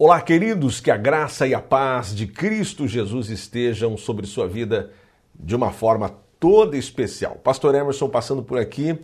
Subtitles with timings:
[0.00, 4.92] Olá, queridos, que a graça e a paz de Cristo Jesus estejam sobre sua vida
[5.34, 7.34] de uma forma toda especial.
[7.42, 8.96] Pastor Emerson passando por aqui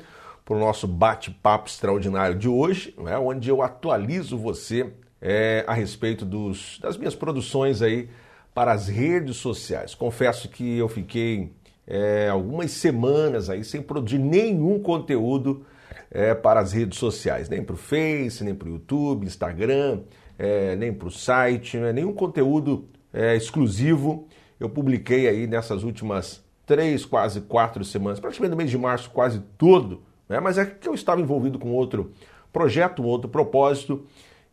[0.45, 6.25] para o nosso bate-papo extraordinário de hoje, né, onde eu atualizo você é, a respeito
[6.25, 8.09] dos, das minhas produções aí
[8.55, 9.97] para as redes sociais.
[9.97, 11.51] Confesso que eu fiquei
[11.89, 15.67] é, algumas semanas aí sem produzir nenhum conteúdo
[16.09, 20.03] é, para as redes sociais, nem para o Face, nem para o YouTube, Instagram
[20.39, 21.93] é, nem para o site, né?
[21.93, 24.27] nenhum conteúdo é, exclusivo.
[24.59, 29.41] Eu publiquei aí nessas últimas três, quase quatro semanas, praticamente no mês de março, quase
[29.59, 30.41] todo, né?
[30.41, 32.13] mas é que eu estava envolvido com outro
[32.53, 34.07] projeto, outro propósito,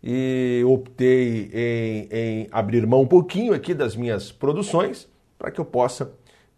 [0.04, 5.08] e optei em, em abrir mão um pouquinho aqui das minhas produções
[5.38, 6.12] para que eu possa,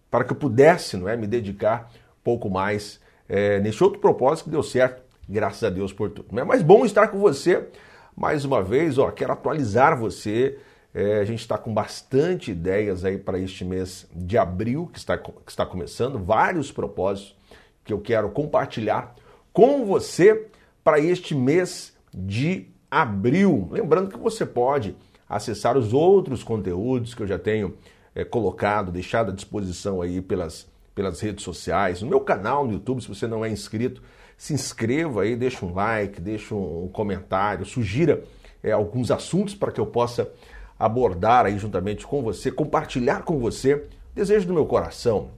[0.09, 4.45] para que eu pudesse não é, me dedicar um pouco mais é, nesse outro propósito
[4.45, 6.39] que deu certo, graças a Deus por tudo.
[6.39, 7.67] É mais bom estar com você
[8.15, 10.57] mais uma vez, ó, quero atualizar você.
[10.93, 15.17] É, a gente está com bastante ideias aí para este mês de abril, que está,
[15.17, 17.35] que está começando, vários propósitos
[17.83, 19.15] que eu quero compartilhar
[19.51, 20.47] com você
[20.83, 23.67] para este mês de abril.
[23.71, 24.95] Lembrando que você pode
[25.27, 27.75] acessar os outros conteúdos que eu já tenho
[28.13, 33.01] é, colocado, deixado à disposição aí pelas, pelas redes sociais, no meu canal no YouTube,
[33.01, 34.01] se você não é inscrito
[34.37, 38.23] se inscreva aí, deixa um like, deixa um comentário, sugira
[38.61, 40.31] é, alguns assuntos para que eu possa
[40.77, 43.85] abordar aí juntamente com você, compartilhar com você.
[44.13, 45.31] Desejo do meu coração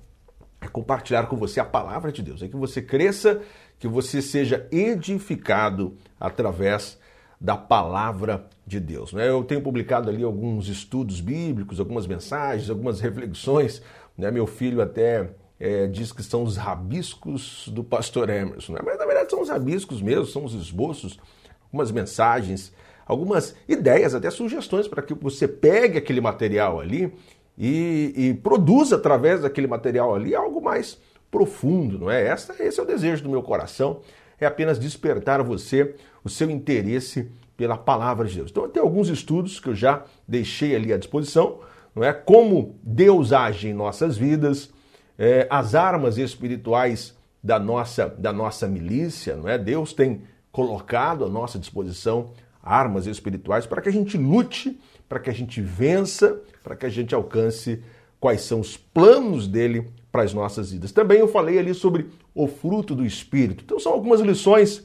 [0.62, 3.42] é compartilhar com você a palavra de Deus, é que você cresça,
[3.78, 6.98] que você seja edificado através
[7.40, 9.14] da palavra de Deus.
[9.14, 9.30] Né?
[9.30, 13.82] Eu tenho publicado ali alguns estudos bíblicos, algumas mensagens, algumas reflexões.
[14.18, 14.32] Né?
[14.32, 18.80] Meu filho até é, diz que são os rabiscos do pastor Emerson, né?
[18.84, 21.20] mas na verdade são os rabiscos mesmo, são os esboços,
[21.64, 22.74] algumas mensagens,
[23.06, 27.14] algumas ideias, até sugestões para que você pegue aquele material ali
[27.58, 31.00] e, e, produza através daquele material ali algo mais
[31.32, 32.28] profundo, não é?
[32.28, 34.02] Essa, esse é o desejo do meu coração,
[34.40, 38.52] é apenas despertar você o seu interesse pela palavra de Deus.
[38.52, 41.60] Então tem alguns estudos que eu já deixei ali à disposição,
[41.96, 42.12] não é?
[42.12, 44.70] Como Deus age em nossas vidas,
[45.18, 49.58] é, as armas espirituais da nossa, da nossa milícia, não é?
[49.58, 52.32] Deus tem colocado à nossa disposição
[52.64, 56.90] armas espirituais para que a gente lute, para que a gente vença, para que a
[56.90, 57.84] gente alcance
[58.20, 60.92] quais são os planos dele para as nossas vidas.
[60.92, 63.64] Também eu falei ali sobre o fruto do Espírito.
[63.64, 64.84] Então são algumas lições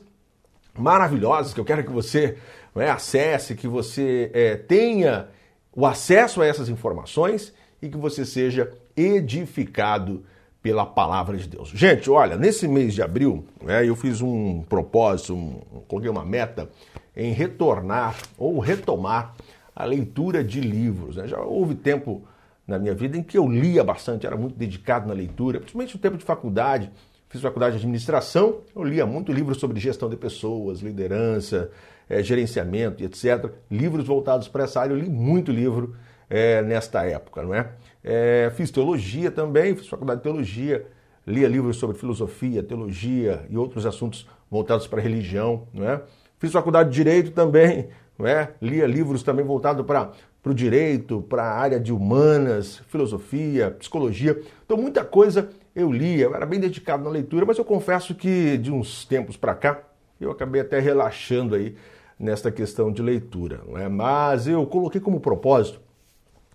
[0.79, 2.37] maravilhosas que eu quero que você
[2.77, 5.29] é, acesse, que você é, tenha
[5.73, 10.25] o acesso a essas informações e que você seja edificado
[10.63, 11.71] pela palavra de Deus.
[11.71, 16.69] Gente, olha, nesse mês de abril, né, eu fiz um propósito, um, coloquei uma meta
[17.17, 19.35] em retornar ou retomar
[19.75, 21.17] a leitura de livros.
[21.17, 21.27] Né?
[21.27, 22.23] Já houve tempo
[22.67, 26.01] na minha vida em que eu lia bastante, era muito dedicado na leitura, principalmente no
[26.01, 26.91] tempo de faculdade.
[27.29, 31.71] Fiz faculdade de administração, eu lia muito livros sobre gestão de pessoas, liderança,
[32.09, 33.51] é, gerenciamento etc.
[33.71, 35.95] Livros voltados para essa área, eu li muito livro
[36.29, 37.71] é, nesta época, não é?
[38.03, 38.51] É?
[38.55, 40.87] Fiz teologia também, fiz faculdade de teologia,
[41.27, 46.03] lia livros sobre filosofia, teologia e outros assuntos voltados para a religião, não é?
[46.39, 47.89] Fiz faculdade de direito também,
[48.19, 48.55] não é?
[48.61, 50.13] Lia livros também voltados para
[50.43, 54.41] para o direito, para a área de humanas, filosofia, psicologia.
[54.65, 58.57] Então, muita coisa eu lia, eu era bem dedicado na leitura, mas eu confesso que
[58.57, 59.83] de uns tempos para cá
[60.21, 61.77] eu acabei até relaxando aí
[62.19, 63.61] nesta questão de leitura.
[63.67, 63.89] Não é?
[63.89, 65.81] Mas eu coloquei como propósito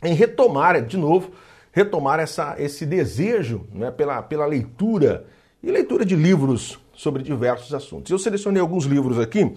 [0.04, 1.32] em retomar, de novo,
[1.72, 5.26] retomar essa, esse desejo né, pela, pela leitura
[5.62, 8.12] e leitura de livros sobre diversos assuntos.
[8.12, 9.54] Eu selecionei alguns livros aqui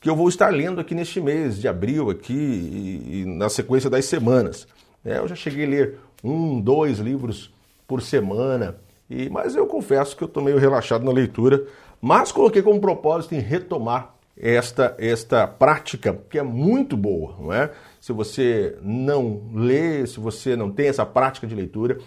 [0.00, 3.90] que eu vou estar lendo aqui neste mês de abril aqui e, e na sequência
[3.90, 4.68] das semanas.
[5.04, 7.52] É, eu já cheguei a ler um, dois livros
[7.86, 8.76] por semana,
[9.08, 11.64] e, mas eu confesso que eu estou meio relaxado na leitura,
[12.00, 17.70] mas coloquei como propósito em retomar esta, esta prática que é muito boa, não é?
[18.06, 21.98] Se você não lê, se você não tem essa prática de leitura,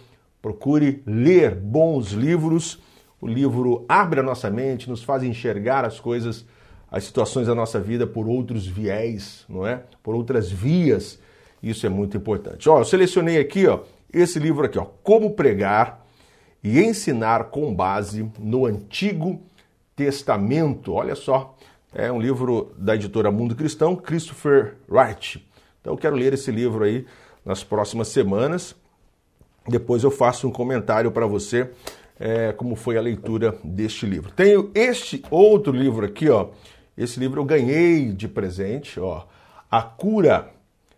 [0.42, 2.80] procure ler bons livros.
[3.20, 6.46] O livro abre a nossa mente, nos faz enxergar as coisas,
[6.90, 9.84] as situações da nossa vida por outros viés, não é?
[10.02, 11.20] Por outras vias.
[11.62, 12.70] Isso é muito importante.
[12.70, 13.82] Ó, eu selecionei aqui, ó,
[14.14, 16.08] esse livro aqui, ó, Como pregar
[16.64, 19.42] e ensinar com base no Antigo
[19.98, 20.94] Testamento.
[20.94, 21.58] Olha só,
[21.94, 25.49] é um livro da editora Mundo Cristão, Christopher Wright.
[25.82, 27.06] Então eu quero ler esse livro aí
[27.46, 28.76] nas próximas semanas.
[29.68, 31.70] Depois eu faço um comentário para você
[32.20, 34.32] é, como foi a leitura deste livro.
[34.32, 36.50] Tenho este outro livro aqui, ó.
[36.98, 39.26] Esse livro eu ganhei de presente, ó.
[39.72, 40.52] A Cura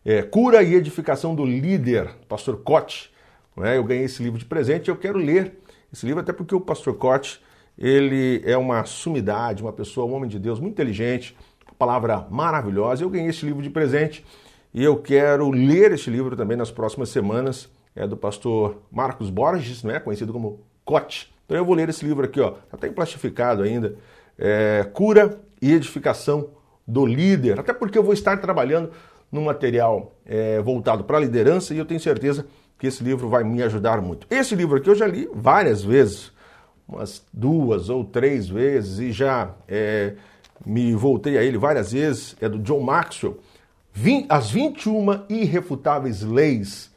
[0.04, 3.12] é, Cura e Edificação do Líder, pastor Cote.
[3.56, 3.78] Né?
[3.78, 5.60] Eu ganhei esse livro de presente e eu quero ler
[5.94, 7.40] esse livro, até porque o pastor Cote
[7.78, 11.36] ele é uma sumidade, uma pessoa, um homem de Deus muito inteligente,
[11.78, 13.04] palavra maravilhosa.
[13.04, 14.26] Eu ganhei esse livro de presente
[14.74, 17.70] e eu quero ler este livro também nas próximas semanas.
[17.94, 20.00] É do pastor Marcos Borges, né?
[20.00, 21.34] conhecido como Cote.
[21.46, 23.96] Então eu vou ler esse livro aqui, ó, está plastificado ainda.
[24.38, 26.50] É, Cura e Edificação
[26.88, 27.60] do Líder.
[27.60, 28.92] Até porque eu vou estar trabalhando
[29.30, 32.46] num material é, voltado para a liderança e eu tenho certeza
[32.78, 34.26] que esse livro vai me ajudar muito.
[34.30, 36.32] Esse livro aqui eu já li várias vezes,
[36.88, 40.16] umas duas ou três vezes, e já é,
[40.66, 42.36] me voltei a ele várias vezes.
[42.42, 43.38] É do John Maxwell.
[44.30, 46.92] As 21 irrefutáveis leis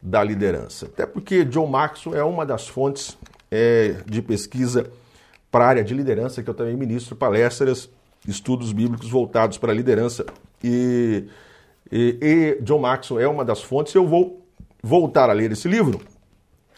[0.00, 0.86] da liderança.
[0.86, 3.16] Até porque John Maxwell é uma das fontes
[3.50, 4.90] é, de pesquisa
[5.50, 7.88] para a área de liderança, que eu também ministro palestras,
[8.26, 10.26] estudos bíblicos voltados para a liderança.
[10.62, 11.24] E,
[11.90, 13.94] e, e John Maxwell é uma das fontes.
[13.94, 14.44] Eu vou
[14.82, 16.00] voltar a ler esse livro,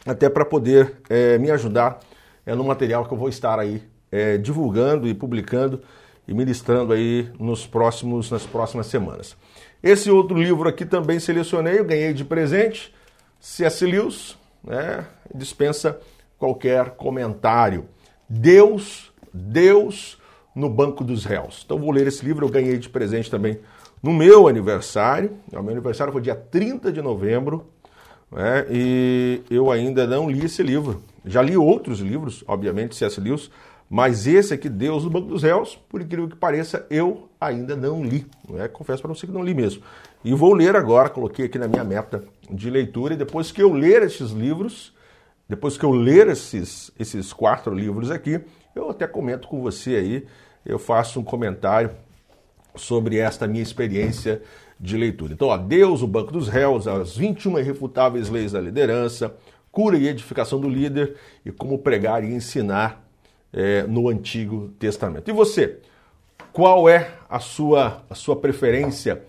[0.06, 1.98] até para poder é, me ajudar
[2.44, 3.82] é, no material que eu vou estar aí
[4.12, 5.82] é, divulgando e publicando
[6.26, 9.36] e ministrando aí nos próximos, nas próximas semanas.
[9.82, 12.92] Esse outro livro aqui também selecionei, eu ganhei de presente,
[13.38, 13.84] C.S.
[13.84, 16.00] Lewis, né, dispensa
[16.38, 17.86] qualquer comentário.
[18.28, 20.18] Deus, Deus
[20.54, 21.62] no banco dos réus.
[21.64, 23.60] Então vou ler esse livro, eu ganhei de presente também
[24.02, 25.32] no meu aniversário.
[25.52, 27.66] O meu aniversário foi dia 30 de novembro,
[28.32, 31.02] né, e eu ainda não li esse livro.
[31.24, 33.20] Já li outros livros, obviamente, C.S.
[33.20, 33.50] Lewis,
[33.88, 38.04] mas esse aqui, Deus no Banco dos Réus, por incrível que pareça, eu ainda não
[38.04, 38.26] li.
[38.48, 38.66] Né?
[38.68, 39.82] Confesso para você que não li mesmo.
[40.24, 43.72] E vou ler agora, coloquei aqui na minha meta de leitura, e depois que eu
[43.72, 44.92] ler esses livros,
[45.48, 48.40] depois que eu ler esses, esses quatro livros aqui,
[48.74, 50.26] eu até comento com você aí,
[50.64, 51.90] eu faço um comentário
[52.74, 54.42] sobre esta minha experiência
[54.78, 55.32] de leitura.
[55.32, 59.34] Então, ó, Deus, o Banco dos Réus, as 21 irrefutáveis leis da liderança,
[59.70, 63.05] cura e edificação do líder e como pregar e ensinar
[63.56, 65.28] é, no Antigo Testamento.
[65.30, 65.78] E você?
[66.52, 69.22] Qual é a sua, a sua preferência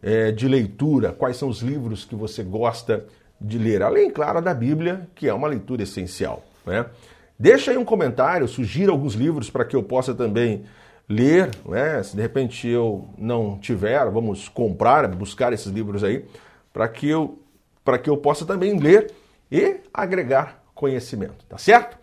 [0.00, 1.12] é, de leitura?
[1.12, 3.04] Quais são os livros que você gosta
[3.40, 3.82] de ler?
[3.82, 6.44] Além, claro, da Bíblia, que é uma leitura essencial.
[6.64, 6.86] Né?
[7.36, 10.64] Deixa aí um comentário, sugira alguns livros para que eu possa também
[11.08, 11.50] ler.
[11.66, 12.00] Né?
[12.02, 16.24] Se de repente eu não tiver, vamos comprar, buscar esses livros aí,
[16.72, 17.40] para que eu,
[17.84, 19.12] para que eu possa também ler
[19.50, 21.44] e agregar conhecimento.
[21.48, 21.98] Tá certo?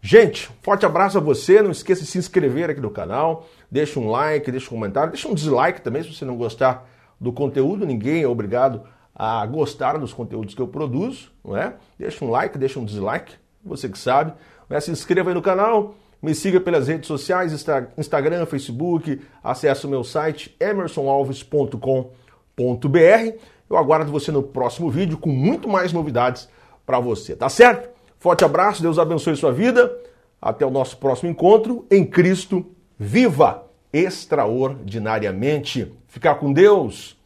[0.00, 1.60] Gente, forte abraço a você.
[1.60, 3.46] Não esqueça de se inscrever aqui no canal.
[3.70, 6.88] Deixa um like, deixa um comentário, deixa um dislike também se você não gostar
[7.20, 7.84] do conteúdo.
[7.84, 8.82] Ninguém é obrigado
[9.14, 11.74] a gostar dos conteúdos que eu produzo, não é?
[11.98, 13.34] Deixa um like, deixa um dislike,
[13.64, 14.32] você que sabe.
[14.70, 14.80] É?
[14.80, 17.52] Se inscreva aí no canal, me siga pelas redes sociais,
[17.96, 23.38] Instagram, Facebook, acesse o meu site emersonalves.com.br.
[23.68, 26.48] Eu aguardo você no próximo vídeo com muito mais novidades
[26.86, 27.97] para você, tá certo?
[28.18, 29.96] Forte abraço, Deus abençoe sua vida.
[30.40, 32.66] Até o nosso próximo encontro em Cristo.
[32.98, 35.92] Viva extraordinariamente.
[36.08, 37.16] Ficar com Deus.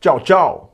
[0.00, 0.72] Tchau, tchau.